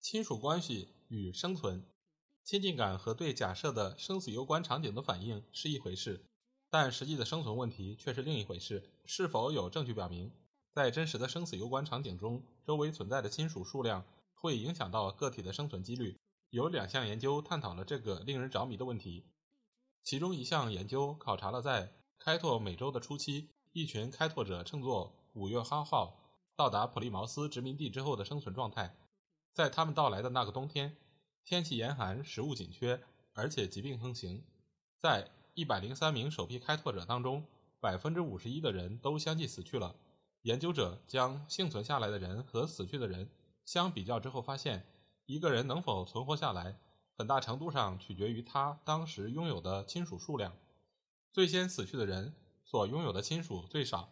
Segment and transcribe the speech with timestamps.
[0.00, 1.84] 亲属关系与生存，
[2.42, 6.24] 亲近感和对假设的生死攸关场景的反应是一回事，
[6.70, 8.90] 但实际的生存问题却是另一回事。
[9.04, 10.32] 是否有证据表明，
[10.72, 16.16] 在真实的生死攸关场景中，周围存在的亲属数量会影响到个体的生存几率？
[16.48, 19.26] 有两项研究探讨了这个令人着迷的问题。
[20.02, 23.50] 其中一项研究考察了在开拓美洲的初期。
[23.72, 28.96] 一群开拓者乘坐“五月花号”到达普利茅斯殖民地之后的生存状态。
[29.52, 30.96] 在他们到来的那个冬天，
[31.44, 33.02] 天气严寒，食物紧缺，
[33.32, 34.44] 而且疾病横行。
[34.98, 37.44] 在一百零三名首批开拓者当中，
[37.80, 39.96] 百分之五十一的人都相继死去了。
[40.42, 43.28] 研究者将幸存下来的人和死去的人
[43.64, 44.86] 相比较之后，发现
[45.26, 46.78] 一个人能否存活下来，
[47.16, 50.52] 很大程度上取决于他当时拥有的亲属数量。
[51.32, 52.34] 最先死去的人。
[52.62, 54.10] 所拥有的亲属最少，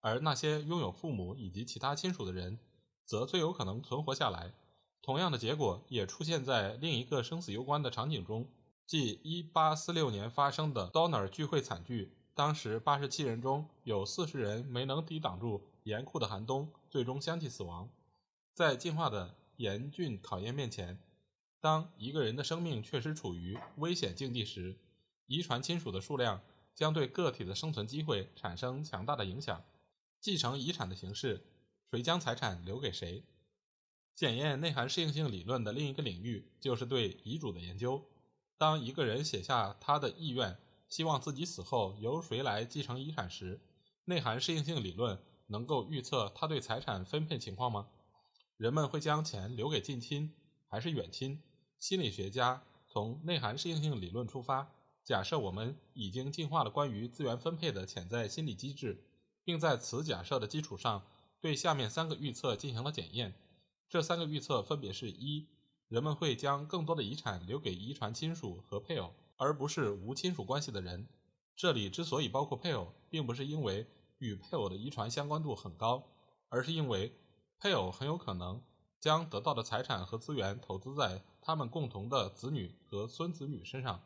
[0.00, 2.58] 而那些拥有父母以及其他亲属的人，
[3.04, 4.52] 则最有可能存活下来。
[5.02, 8.48] 同样的结果也出现在另一个生死攸关的场景中，
[8.86, 12.12] 即1846年发生的 Donner 聚会惨剧。
[12.34, 17.88] 当时87人中有40人没能抵挡住严酷的寒冬，最终相继死亡。
[18.54, 20.98] 在进化的严峻考验面前，
[21.60, 24.78] 当一个人的生命确实处于危险境地时，
[25.26, 26.40] 遗传亲属的数量。
[26.72, 29.62] 将对个体的生存机会产生强大的影响。
[30.18, 31.44] 继承遗产的形式，
[31.90, 33.22] 谁将财产留给谁？
[34.20, 38.04] 检验内涵适应性理论的另一个领域就是对遗嘱的研究。
[38.58, 40.58] 当一个人写下他的意愿，
[40.90, 43.62] 希望自己死后由谁来继承遗产时，
[44.04, 47.88] 内涵适应性理论能够预测他对财产分配情况吗？
[48.58, 50.34] 人们会将钱留给近亲
[50.68, 51.42] 还是远亲？
[51.78, 54.70] 心理学家从内涵适应性理论出发。
[55.02, 59.02] 假设我们已经进化了关于资源分配的潜在心理机制，
[59.42, 61.06] 并在此假设的基础上
[61.40, 63.34] 对下面三个预测进行了检验。
[63.90, 65.48] 这三个预测分别是：一、
[65.88, 71.08] 人们会将更多的遗产留给遗传亲属和配偶，而不是无亲属关系的人。
[71.56, 73.84] 这里之所以包括配偶，并不是因为
[74.18, 76.04] 与配偶的遗传相关度很高，
[76.48, 77.12] 而是因为
[77.58, 78.62] 配偶很有可能
[79.00, 84.00] 将得到的财产和资源投资在他们共同的子女和孙子女身上。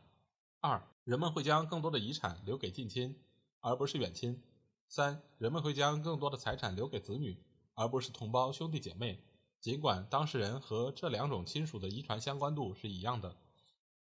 [0.62, 3.20] 二、人们会将更多的遗产留给近亲，
[3.60, 4.42] 而不是远亲。
[4.88, 7.36] 三、人们会将更多的财产留给子女，
[7.74, 9.22] 而不是同胞兄弟姐妹。
[9.64, 13.34] 尽管当事人和这两种亲属的遗传相关度是一样的，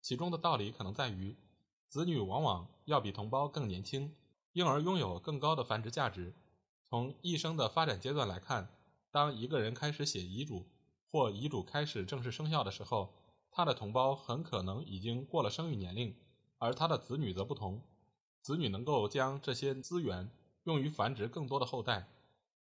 [0.00, 1.36] 其中的道理可能在于，
[1.88, 4.12] 子女往往要比同胞更年轻，
[4.54, 6.34] 因而拥有更高的繁殖价值。
[6.90, 8.74] 从一生的发展阶段来看，
[9.12, 10.66] 当一个人开始写遗嘱，
[11.12, 13.14] 或遗嘱开始正式生效的时候，
[13.52, 16.12] 他的同胞很可能已经过了生育年龄。
[16.58, 17.80] 而他的子女则不同，
[18.40, 20.28] 子女能够将这些资源
[20.64, 22.08] 用于繁殖更多的后代。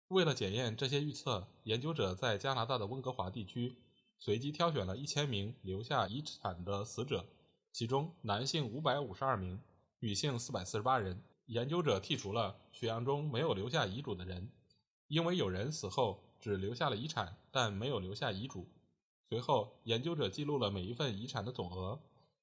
[0.09, 3.75] 为了检验这些预测，研究者在加拿大的温哥华地区
[4.17, 7.25] 随机挑选了一千名留下遗产的死者，
[7.73, 9.59] 其中男性五百五十二名，
[9.99, 11.21] 女性四百四十八人。
[11.47, 14.49] 研究者剔除了血样中没有留下遗嘱的人，
[15.07, 18.67] 因为有人死后只留下了遗产，但没有留下遗嘱。
[19.29, 21.99] 随后，研究者记录了每一份遗产的总额。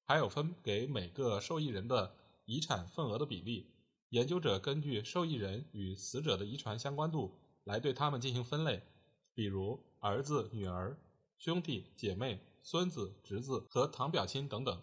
[0.06, 2.14] 还有分给每个受益人的
[2.44, 3.70] 遗产份额的比例。
[4.10, 8.82] 研究者根据受益人与死者的遗传相关度来对他们进行分类，
[9.34, 10.96] 比如儿子、女儿、
[11.38, 14.82] 兄弟姐妹、孙子、侄子和堂表亲等等。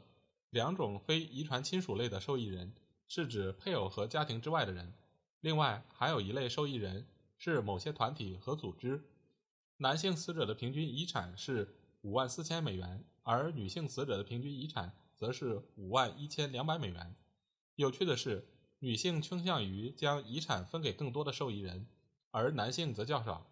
[0.50, 2.74] 两种非遗传亲属类的受益人
[3.08, 4.94] 是指配偶和家庭之外的人。
[5.40, 9.02] 另外还有一类受益人是某些团体和组织。
[9.78, 14.94] 男性死者的平均遗产是五万四千美元，而女性死者的平均遗产。
[15.22, 17.16] 则是五万一千两百美元。
[17.76, 18.48] 有趣的是，
[18.80, 21.86] 女性倾向于将遗产分给更多的受益人，
[22.32, 23.46] 而男性则较少。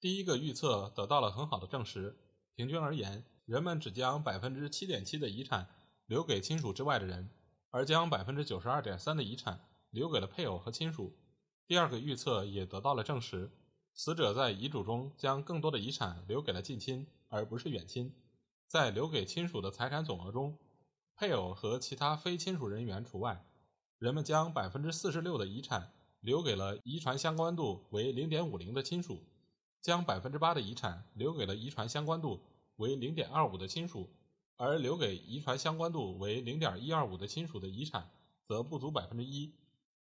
[0.00, 2.16] 第一个预测得到了很好的证实。
[2.54, 5.68] 平均而言，人们只将百分之七点七的遗产
[6.06, 7.30] 留给亲属之外的人，
[7.70, 9.60] 而将百分之九十二点三的遗产
[9.90, 11.16] 留给了配偶和亲属。
[11.66, 13.50] 第二个预测也得到了证实：
[13.94, 18.14] 死者在遗嘱中将更多的遗产留给了近亲，而不是远亲。
[18.66, 20.58] 在留给亲属的财产总额中，
[21.14, 23.44] 配偶和其他非亲属人员除外，
[23.98, 29.22] 人们将百分之四十六的遗产留给了遗传相关度为零点五零的亲属，
[29.80, 32.42] 将百分之八的遗产留给了遗传相关度
[32.76, 34.10] 为零点二五的亲属，
[34.56, 38.10] 而留给遗传相关度为零点一二五的亲属的遗产
[38.46, 39.52] 则不足百分之一。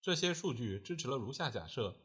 [0.01, 1.95] 这些数据支持了如下假设：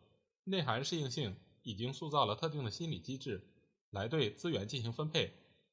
[0.44, 3.46] 内涵适应性已经塑造了特定的心理机制，
[3.90, 5.32] 来对资源进行分配，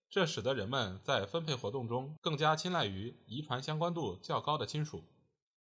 [0.10, 5.04] 这使得人们在分配活动中更加青睐于遗传相关度较高的亲属。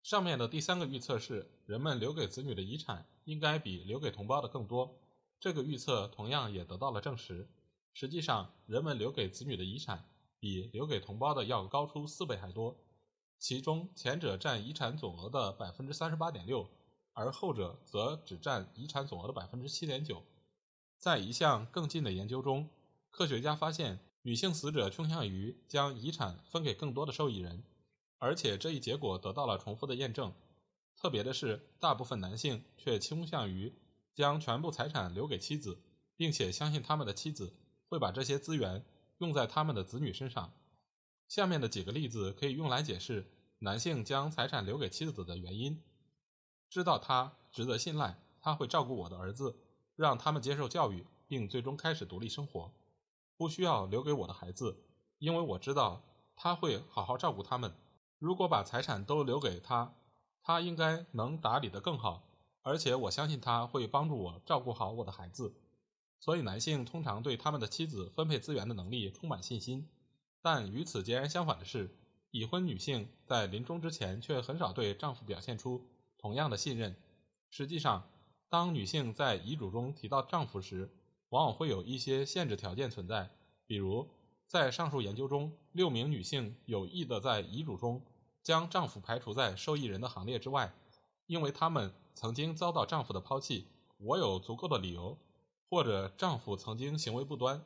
[0.07, 5.01] 上面的第三个预测是，人们留给子女的遗产应该比留给同胞的更多。
[5.41, 7.49] 这个预测同样也得到了证实。
[7.93, 10.09] 实际上，人们留给子女的遗产
[10.39, 12.77] 比留给同胞的要高出四倍还多，
[13.41, 16.71] 其中前者占遗产总额的百分之三十八点六，
[17.13, 20.23] 而后者则只占遗产总额的百分之七点九。
[20.97, 22.71] 在一项更近的研究中，
[23.11, 27.65] 科学家发现，女性死者倾向于将遗产分给更多的受益人，
[28.19, 30.33] 而且这一结果得到了重复的验证。
[30.97, 33.75] 特别的是，大部分男性却倾向于。
[34.15, 35.79] 将全部财产留给妻子，
[36.17, 37.55] 并且相信他们的妻子
[37.91, 38.83] 会把这些资源
[39.19, 40.55] 用在他们的子女身上。
[41.29, 45.83] 下面的几个例子可以用来解释男性将财产留给妻子的原因：
[46.71, 49.55] 知道他值得信赖，他会照顾我的儿子，
[49.97, 52.73] 让他们接受教育，并最终开始独立生活，
[53.37, 54.83] 不需要留给我的孩子，
[55.19, 56.03] 因为我知道
[56.35, 57.75] 他会好好照顾他们。
[58.19, 59.95] 如果把财产都留给他，
[60.43, 62.23] 他应该能打理得更好。
[62.63, 65.55] 而且我相信他会帮助我照顾好我的孩子，
[66.19, 69.89] 所以男性通常对他们的妻子分配资源的能力充满信心。
[70.43, 71.97] 但与此截然相反的是，
[72.33, 75.87] 已婚女性在临终之前却很少对丈夫表现出
[76.19, 76.97] 同样的信任。
[77.51, 78.11] 实际上，
[78.49, 80.91] 当女性在遗嘱中提到丈夫时，
[81.29, 83.31] 往往会有一些限制条件存在。
[83.67, 84.09] 比如，
[84.47, 88.03] 在上述研究中，六名女性有意的在遗嘱中
[88.43, 90.75] 将丈夫排除在受益人的行列之外，
[91.27, 91.93] 因为她们。
[92.19, 93.67] 曾经遭到丈夫的抛弃，
[93.99, 95.19] 我有足够的理由，
[95.69, 97.63] 或者丈夫曾经行为不端。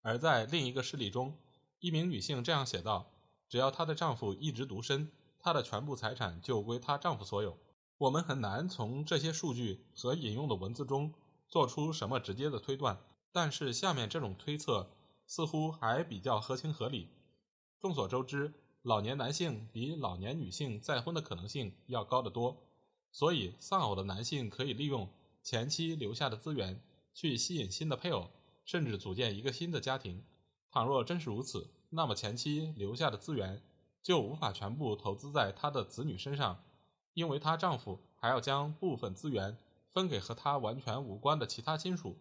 [0.00, 1.36] 而在另一个事例中，
[1.78, 3.10] 一名女性这样写道
[3.50, 7.58] ：“只要她的丈夫一直独身，她的全部财产就归她丈夫所有。”
[8.00, 11.12] 我们很难从这些数据和引用的文字中
[11.50, 12.98] 做出什么直接的推断，
[13.30, 14.88] 但是下面这种推测
[15.34, 17.08] 似乎还比较合情合理。
[17.80, 18.52] 众所周知，
[18.82, 22.58] 老年男性比老年女性再婚的可能性要高得多。
[23.10, 25.08] 所以，丧偶的男性可以利用
[25.42, 26.82] 前妻留下的资源
[27.14, 28.28] 去吸引新的配偶，
[28.66, 30.22] 甚至组建一个新的家庭。
[30.70, 33.62] 倘若真是如此，那么前妻留下的资源
[34.02, 36.62] 就无法全部投资在她的子女身上，
[37.14, 39.56] 因为她丈夫还要将部分资源
[39.94, 42.18] 分给和她完全无关的其他亲属。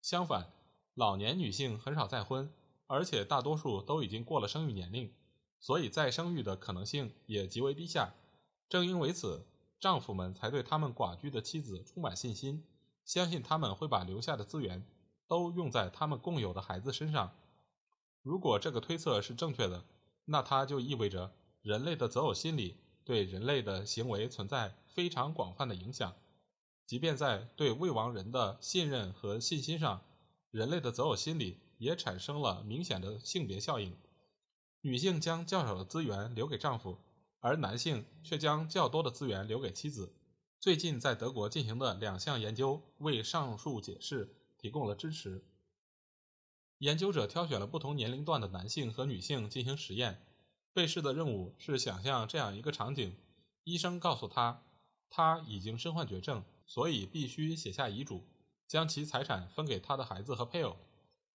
[0.00, 0.50] 相反，
[0.96, 2.52] 老年女性很少再婚，
[2.88, 5.12] 而且大多数都已经过了生育年龄，
[5.60, 8.14] 所以再生育的可能性也极为低下。
[8.68, 9.46] 正因为此。
[9.78, 12.64] 丈夫们才对他们寡居的妻子充满信心，
[13.04, 14.82] 相信他们会把留下的资源
[15.28, 17.36] 都用在他们共有的孩子身上。
[18.22, 19.84] 如果这个推测是正确的，
[20.24, 26.14] 那它就意味着人类的择偶心理对人类的行为存在非常广泛的影响。
[26.86, 30.00] 即便在对未亡人的信任和信心上，
[30.56, 33.94] 人类的择偶心理也产生了明显的性别效应。
[34.80, 36.98] 女性将较少的资源留给丈夫。
[37.40, 40.12] 而男性却将较多的资源留给妻子。
[40.58, 45.44] 最近在德国进行的两项研究为上述解释提供了支持。
[46.78, 50.26] 研究者挑选了不同年龄段的男性和女性进行实验。
[50.72, 53.14] 被试的任务是想象这样一个场景：
[53.62, 54.64] 医生告诉他，
[55.08, 58.24] 他已经身患绝症，所以必须写下遗嘱，
[58.66, 60.76] 将其财产分给他的孩子和配偶。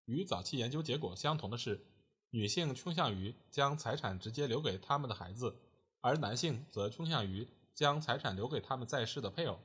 [0.05, 1.85] 与早期研究结果相同的是，
[2.31, 5.55] 女性倾向于将财产直接留给他们的孩子。
[6.01, 9.59] 而男性则倾向于将财产留给他们在世的配偶，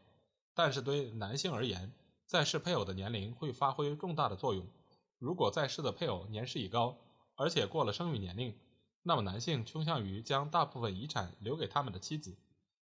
[0.55, 1.93] 但是对男性而言，
[2.27, 4.67] 在世配偶的年龄会发挥重大的作用。
[5.19, 6.99] 如果在世的配偶年事已高，
[7.37, 8.55] 而且过了生育年龄，
[9.03, 12.37] 那么男性倾向于将大部分遗产留给他们的妻子，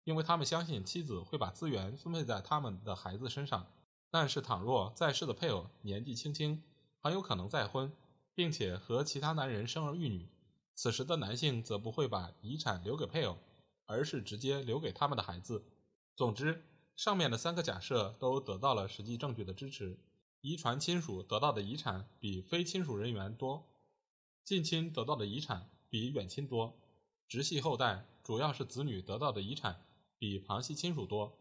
[0.04, 3.66] 因为他们相信妻子会把资源分配在他们的孩子身上。
[4.10, 6.62] 但是，倘若在世的配偶年纪轻轻，
[6.98, 7.92] 很有可能再婚，
[8.34, 10.28] 并且和其他男人生儿育女。
[10.74, 13.38] 此时的男性则不会把遗产留给配偶，
[13.86, 15.64] 而是直接留给他们的孩子。
[16.16, 16.64] 总之，
[16.96, 19.98] 上面的三个假设都得到了实际证据的支持：
[20.40, 23.62] 遗传亲属得到的遗产比非亲属人员多；
[24.44, 26.74] 近亲得到的遗产比远亲多；
[27.28, 29.86] 直系后代，主要是子女得到的遗产
[30.18, 31.38] 比旁系亲属多。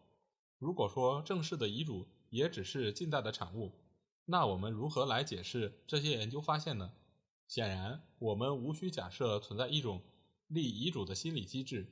[0.58, 3.74] 如果说正式的遗嘱也只是近代的产物，
[4.26, 6.92] 那我们如何来解释这些研究发现呢？
[7.48, 10.04] 显然，我们无需假设存在一种
[10.48, 11.92] 立遗嘱的心理机制，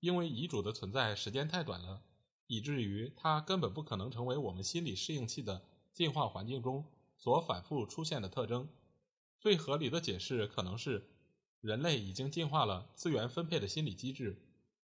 [0.00, 2.02] 因为遗嘱的存在时间太短了，
[2.48, 5.62] 以至于它根本不可能成为我们心理适应器的
[5.92, 6.84] 进化环境中
[7.16, 8.68] 所反复出现的特征。
[9.38, 11.08] 最合理的解释可能是，
[11.60, 14.42] 人类已经进化了资源分配的心理机制，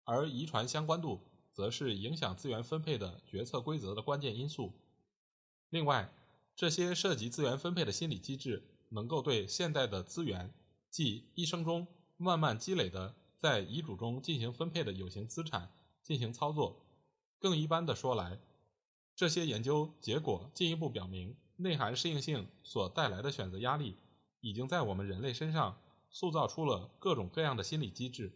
[0.03, 4.73] 而遗传相关度则是影响资源分配的决策规则的关键因素。
[5.69, 6.13] 另外，
[6.55, 10.53] 这些涉及资源分配的心理机制，能够对现代的资源，
[10.89, 15.71] 即一生中慢慢积累的在遗嘱中进行分配的有形资产
[16.01, 16.81] 进行操作。
[17.39, 18.39] 更一般的说来，
[19.15, 23.97] 这些研究结果进一步表明，内涵适应性所带来的选择压力，
[24.39, 25.77] 已经在我们人类身上
[26.09, 28.31] 塑造出了各种各样的心理机制。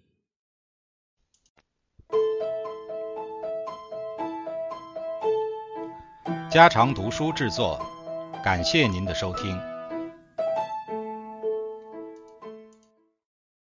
[6.52, 7.80] 家常读书制作，
[8.44, 9.58] 感谢您的收听。